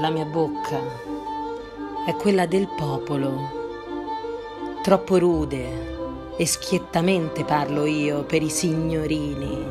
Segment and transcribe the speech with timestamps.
[0.00, 0.80] La mia bocca.
[2.06, 3.50] È quella del popolo,
[4.82, 9.62] troppo rude e schiettamente parlo io per i signorini.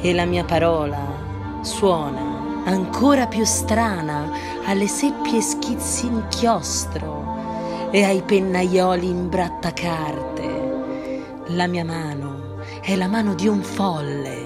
[0.00, 4.30] E la mia parola suona ancora più strana
[4.64, 10.60] alle seppie schizzi inchiostro e ai pennaioli imbrattacarte.
[11.48, 14.41] La mia mano è la mano di un folle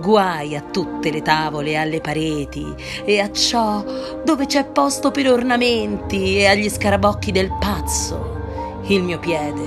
[0.00, 2.72] Guai a tutte le tavole e alle pareti
[3.04, 3.84] e a ciò
[4.24, 8.36] dove c'è posto per ornamenti e agli scarabocchi del pazzo.
[8.84, 9.60] Il mio piede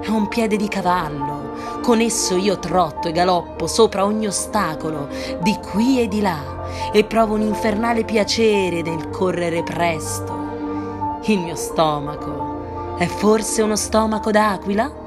[0.00, 5.08] è un piede di cavallo, con esso io trotto e galoppo sopra ogni ostacolo,
[5.40, 11.20] di qui e di là, e provo un infernale piacere nel correre presto.
[11.24, 15.02] Il mio stomaco è forse uno stomaco d'aquila?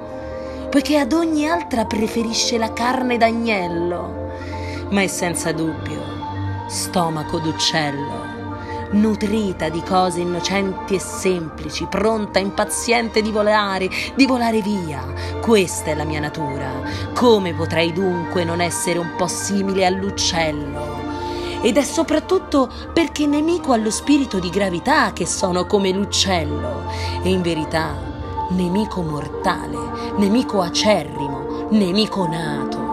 [0.70, 4.26] Poiché ad ogni altra preferisce la carne d'agnello
[4.90, 6.18] ma è senza dubbio
[6.68, 8.36] stomaco d'uccello,
[8.92, 15.04] nutrita di cose innocenti e semplici, pronta, impaziente di volare, di volare via.
[15.42, 16.70] Questa è la mia natura.
[17.14, 21.06] Come potrei dunque non essere un po' simile all'uccello?
[21.62, 26.84] Ed è soprattutto perché nemico allo spirito di gravità che sono come l'uccello.
[27.24, 27.96] E in verità,
[28.50, 29.78] nemico mortale,
[30.18, 32.87] nemico acerrimo, nemico nato.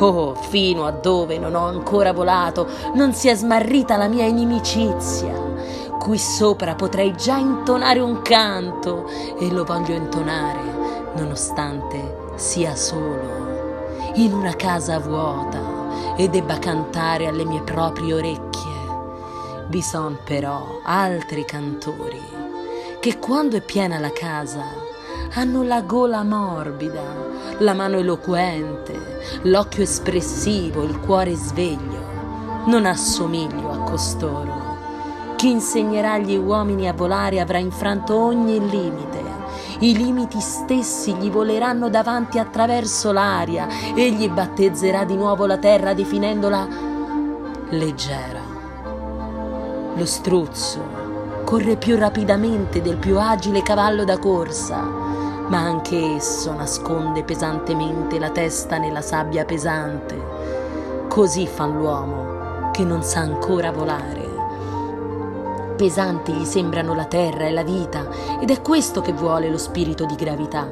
[0.00, 5.32] Oh, fino a dove non ho ancora volato, non si è smarrita la mia inimicizia.
[5.98, 9.06] Qui sopra potrei già intonare un canto
[9.38, 17.44] e lo voglio intonare, nonostante sia solo, in una casa vuota e debba cantare alle
[17.44, 18.46] mie proprie orecchie.
[19.66, 22.22] Vi son però altri cantori
[23.00, 24.77] che quando è piena la casa
[25.34, 27.02] hanno la gola morbida,
[27.58, 32.06] la mano eloquente, l'occhio espressivo, il cuore sveglio.
[32.66, 34.76] Non assomiglio a costoro.
[35.36, 39.16] Chi insegnerà agli uomini a volare avrà infranto ogni limite.
[39.80, 43.68] I limiti stessi gli voleranno davanti attraverso l'aria.
[43.94, 46.66] Egli battezzerà di nuovo la terra definendola
[47.70, 48.40] leggera.
[49.94, 51.06] Lo struzzo
[51.44, 55.07] corre più rapidamente del più agile cavallo da corsa
[55.48, 61.06] ma anche esso nasconde pesantemente la testa nella sabbia pesante.
[61.08, 64.26] Così fa l'uomo che non sa ancora volare.
[65.76, 68.08] Pesanti gli sembrano la terra e la vita,
[68.40, 70.70] ed è questo che vuole lo spirito di gravità.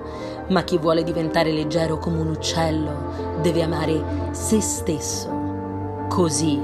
[0.48, 6.06] Ma chi vuole diventare leggero come un uccello deve amare se stesso.
[6.08, 6.60] Così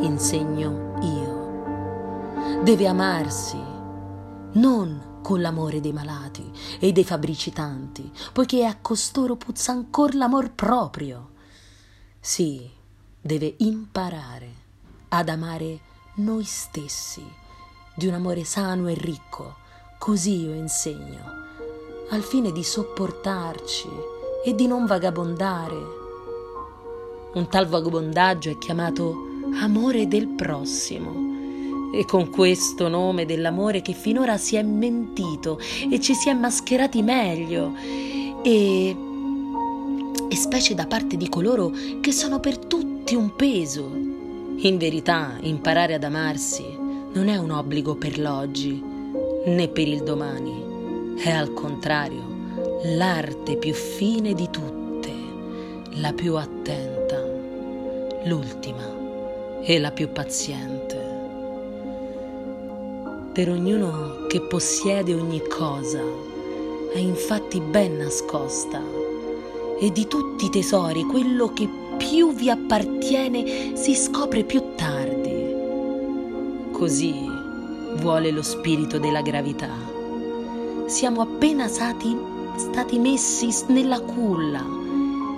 [0.00, 2.60] insegno io.
[2.62, 3.60] Deve amarsi,
[4.52, 11.30] non con l'amore dei malati e dei fabbricitanti, poiché a costoro puzza ancor l'amor proprio.
[12.20, 12.68] Sì,
[13.20, 14.50] deve imparare
[15.08, 15.80] ad amare
[16.16, 17.24] noi stessi,
[17.94, 19.56] di un amore sano e ricco,
[19.98, 21.40] così io insegno,
[22.10, 23.88] al fine di sopportarci
[24.44, 26.00] e di non vagabondare.
[27.34, 29.14] Un tal vagabondaggio è chiamato
[29.60, 31.31] amore del prossimo
[31.92, 35.60] e con questo nome dell'amore che finora si è mentito
[35.90, 37.74] e ci si è mascherati meglio.
[38.42, 38.96] E,
[40.28, 41.70] e specie da parte di coloro
[42.00, 43.90] che sono per tutti un peso.
[44.64, 46.64] In verità, imparare ad amarsi
[47.12, 48.82] non è un obbligo per l'oggi
[49.44, 52.30] né per il domani, è al contrario
[52.96, 55.12] l'arte più fine di tutte,
[55.96, 57.22] la più attenta,
[58.24, 61.01] l'ultima e la più paziente
[63.32, 66.02] per ognuno che possiede ogni cosa,
[66.92, 68.82] è infatti ben nascosta,
[69.80, 71.66] e di tutti i tesori quello che
[71.96, 75.30] più vi appartiene si scopre più tardi.
[76.72, 77.14] Così
[77.96, 79.70] vuole lo spirito della gravità.
[80.86, 82.14] Siamo appena stati,
[82.56, 84.62] stati messi nella culla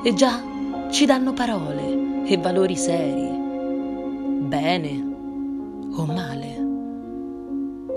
[0.02, 0.43] e già
[0.90, 3.29] ci danno parole e valori seri,
[4.40, 5.14] bene
[5.94, 6.53] o male.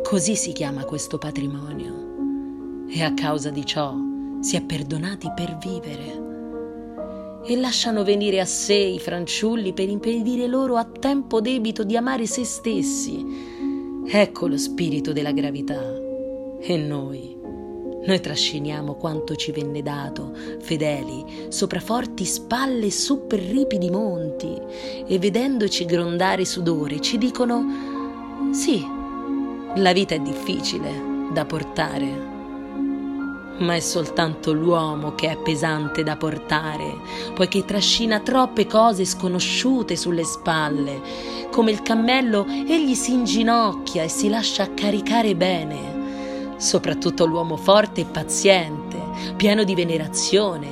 [0.08, 3.94] Così si chiama questo patrimonio e a causa di ciò
[4.40, 10.78] si è perdonati per vivere e lasciano venire a sé i fanciulli per impedire loro
[10.78, 13.22] a tempo debito di amare se stessi.
[14.08, 15.84] Ecco lo spirito della gravità.
[16.62, 17.38] E noi?
[18.06, 24.58] Noi trasciniamo quanto ci venne dato, fedeli, sopra forti spalle e su per ripidi monti,
[25.06, 27.98] e vedendoci grondare sudore ci dicono
[28.52, 28.96] sì,
[29.78, 32.36] la vita è difficile da portare,
[33.60, 36.96] ma è soltanto l'uomo che è pesante da portare,
[37.34, 41.02] poiché trascina troppe cose sconosciute sulle spalle.
[41.52, 46.56] Come il cammello, egli si inginocchia e si lascia caricare bene.
[46.58, 49.00] Soprattutto l'uomo forte e paziente,
[49.36, 50.68] pieno di venerazione,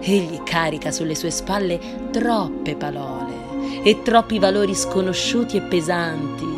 [0.00, 6.57] egli carica sulle sue spalle troppe parole e troppi valori sconosciuti e pesanti,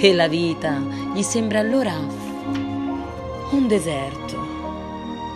[0.00, 0.80] e la vita
[1.12, 1.94] gli sembra allora
[3.50, 4.36] un deserto.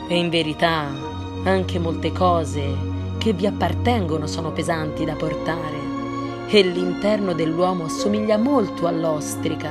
[0.06, 0.88] E in verità
[1.44, 2.62] anche molte cose
[3.18, 5.90] che vi appartengono sono pesanti da portare
[6.46, 9.70] e l'interno dell'uomo assomiglia molto all'ostrica,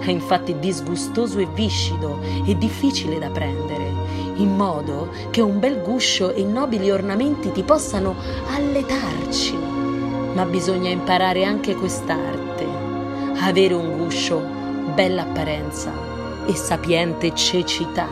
[0.00, 3.92] è infatti disgustoso e viscido e difficile da prendere,
[4.36, 8.16] in modo che un bel guscio e nobili ornamenti ti possano
[8.56, 9.56] alletarci.
[10.34, 12.41] Ma bisogna imparare anche quest'arte,
[13.42, 14.40] avere un guscio,
[14.94, 15.92] bella apparenza
[16.46, 18.08] e sapiente cecità.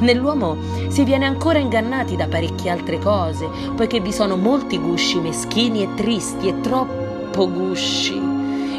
[0.00, 0.56] Nell'uomo
[0.88, 5.94] si viene ancora ingannati da parecchie altre cose, poiché vi sono molti gusci meschini e
[5.94, 8.20] tristi e troppo gusci.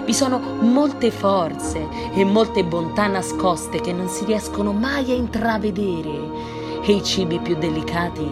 [0.06, 6.53] Vi sono molte forze e molte bontà nascoste che non si riescono mai a intravedere
[6.83, 8.29] e i cibi più delicati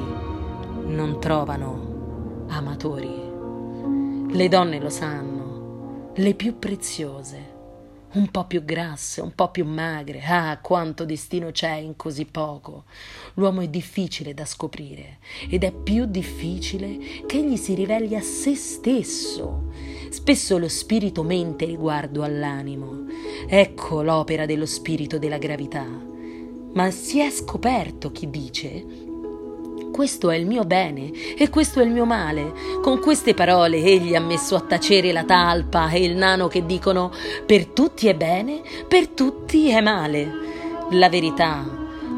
[0.86, 3.21] non trovano amatori.
[4.29, 5.32] Le donne lo sanno,
[6.15, 7.51] le più preziose
[8.13, 10.21] un po' più grasse, un po' più magre.
[10.24, 12.83] Ah, quanto destino c'è in così poco.
[13.33, 15.18] L'uomo è difficile da scoprire
[15.50, 19.71] ed è più difficile che egli si riveli a se stesso.
[20.12, 23.06] Spesso lo spirito mente riguardo all'animo.
[23.48, 25.88] Ecco l'opera dello spirito della gravità.
[26.74, 29.12] Ma si è scoperto chi dice
[29.94, 32.51] questo è il mio bene e questo è il mio male.
[32.81, 37.12] Con queste parole egli ha messo a tacere la talpa e il nano che dicono
[37.45, 40.31] per tutti è bene, per tutti è male.
[40.90, 41.63] La verità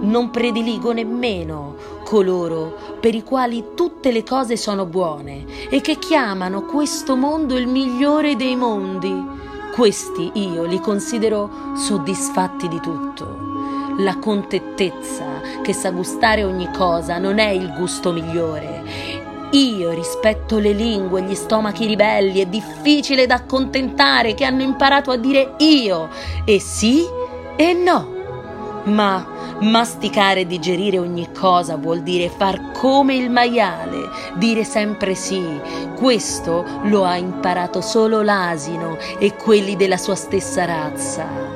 [0.02, 1.76] non prediligo nemmeno
[2.06, 7.68] coloro per i quali tutte le cose sono buone e che chiamano questo mondo il
[7.68, 9.14] migliore dei mondi.
[9.74, 13.94] Questi io li considero soddisfatti di tutto.
[13.98, 19.24] La contettezza che sa gustare ogni cosa non è il gusto migliore.
[19.52, 25.16] Io rispetto le lingue, gli stomachi ribelli e difficile da accontentare che hanno imparato a
[25.16, 26.10] dire io
[26.44, 27.06] e sì
[27.56, 28.14] e no.
[28.86, 29.26] Ma
[29.60, 35.42] masticare e digerire ogni cosa vuol dire far come il maiale, dire sempre sì.
[35.96, 41.55] Questo lo ha imparato solo l'asino e quelli della sua stessa razza.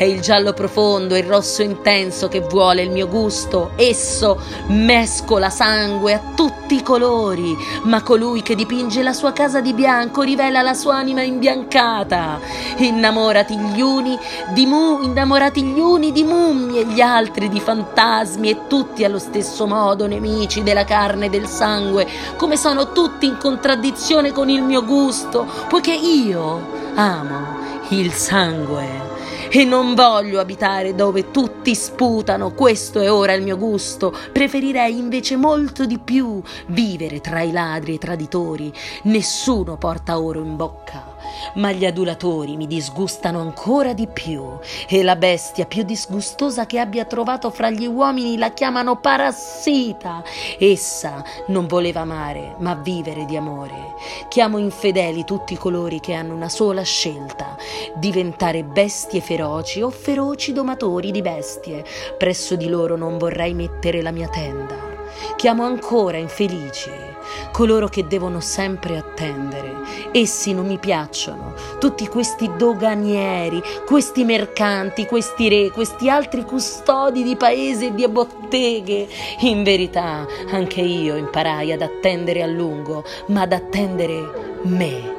[0.00, 3.72] È il giallo profondo, il rosso intenso che vuole il mio gusto.
[3.76, 9.74] Esso mescola sangue a tutti i colori, ma colui che dipinge la sua casa di
[9.74, 12.40] bianco rivela la sua anima imbiancata.
[12.78, 14.18] Innamorati gli uni
[14.54, 19.66] di mu, innamorati gli uni di mummie, gli altri di fantasmi e tutti allo stesso
[19.66, 22.06] modo nemici della carne e del sangue,
[22.36, 27.58] come sono tutti in contraddizione con il mio gusto, poiché io amo
[27.90, 29.09] il sangue
[29.50, 34.14] e non voglio abitare dove tutti sputano, questo è ora il mio gusto.
[34.32, 38.72] Preferirei invece molto di più vivere tra i ladri e i traditori.
[39.04, 41.09] Nessuno porta oro in bocca
[41.54, 47.04] ma gli adulatori mi disgustano ancora di più e la bestia più disgustosa che abbia
[47.04, 50.22] trovato fra gli uomini la chiamano parassita.
[50.58, 53.94] Essa non voleva amare, ma vivere di amore.
[54.28, 57.56] Chiamo infedeli tutti colori che hanno una sola scelta,
[57.94, 61.84] diventare bestie feroci o feroci domatori di bestie.
[62.16, 64.89] Presso di loro non vorrei mettere la mia tenda.
[65.36, 67.08] Chiamo ancora infelici
[67.52, 69.74] coloro che devono sempre attendere.
[70.12, 77.36] Essi non mi piacciono, tutti questi doganieri, questi mercanti, questi re, questi altri custodi di
[77.36, 79.08] paese e di botteghe.
[79.40, 85.18] In verità, anche io imparai ad attendere a lungo, ma ad attendere me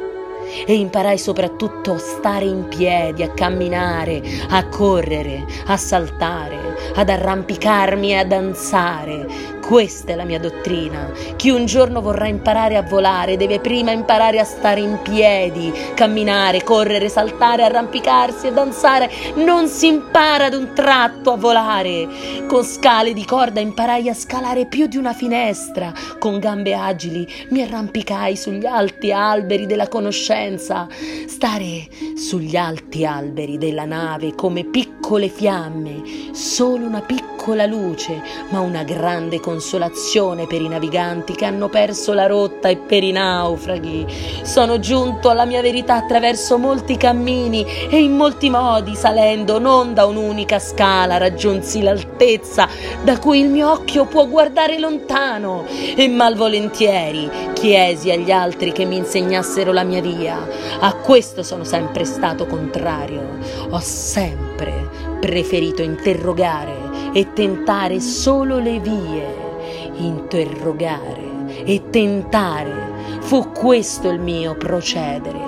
[0.65, 8.11] e imparai soprattutto a stare in piedi, a camminare, a correre, a saltare, ad arrampicarmi
[8.11, 9.59] e a danzare.
[9.61, 11.11] Questa è la mia dottrina.
[11.37, 16.63] Chi un giorno vorrà imparare a volare deve prima imparare a stare in piedi, camminare,
[16.63, 19.09] correre, saltare, arrampicarsi e danzare.
[19.35, 22.07] Non si impara ad un tratto a volare.
[22.47, 25.93] Con scale di corda imparai a scalare più di una finestra.
[26.19, 30.87] Con gambe agili mi arrampicai sugli alti alberi della conoscenza.
[31.27, 36.01] Stare sugli alti alberi della nave come piccole fiamme,
[36.33, 42.13] solo una piccola luce, ma una grande conoscenza consolazione per i naviganti che hanno perso
[42.13, 44.05] la rotta e per i naufraghi.
[44.43, 50.05] Sono giunto alla mia verità attraverso molti cammini e in molti modi, salendo non da
[50.05, 52.65] un'unica scala, raggiunsi l'altezza
[53.03, 58.95] da cui il mio occhio può guardare lontano e malvolentieri chiesi agli altri che mi
[58.95, 60.47] insegnassero la mia via.
[60.79, 63.37] A questo sono sempre stato contrario.
[63.69, 64.89] Ho sempre
[65.19, 69.49] preferito interrogare e tentare solo le vie.
[69.97, 73.19] Interrogare e tentare.
[73.21, 75.39] Fu questo il mio procedere.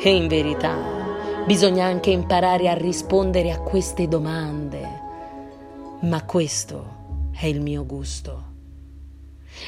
[0.00, 0.76] E in verità
[1.46, 5.04] bisogna anche imparare a rispondere a queste domande.
[6.00, 6.94] Ma questo
[7.32, 8.44] è il mio gusto.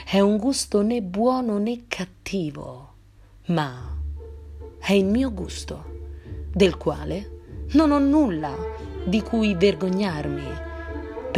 [0.05, 2.93] È un gusto né buono né cattivo,
[3.47, 3.97] ma
[4.79, 5.85] è il mio gusto,
[6.53, 7.37] del quale
[7.73, 8.55] non ho nulla
[9.05, 10.67] di cui vergognarmi,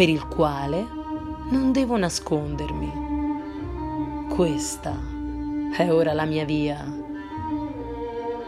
[0.01, 0.87] per il quale
[1.51, 2.91] non devo nascondermi.
[4.31, 4.97] Questa
[5.77, 6.83] è ora la mia via.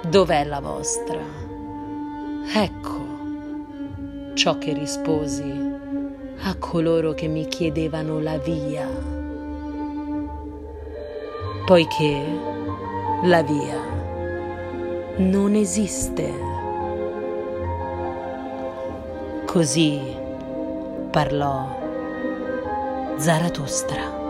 [0.00, 1.20] Dov'è la vostra?
[2.54, 5.42] Ecco ciò che risposi
[6.44, 8.88] a coloro che mi chiedevano la via,
[11.66, 12.24] poiché
[13.24, 13.78] la via
[15.18, 16.32] non esiste.
[19.44, 20.20] Così
[21.12, 21.68] parlò
[23.18, 24.21] Zarathustra.